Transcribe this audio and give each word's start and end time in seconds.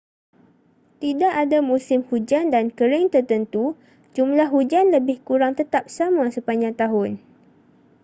tidak 1.01 1.29
ada 1.43 1.57
musim 1.71 1.99
hujan 2.09 2.45
dan 2.53 2.65
kering 2.77 3.05
tertentu 3.15 3.65
jumlah 4.17 4.47
hujan 4.53 4.85
lebih 4.95 5.17
kurang 5.27 5.53
tetap 5.59 5.83
sama 5.97 6.23
sepanjang 6.35 6.73
tahun 6.81 7.11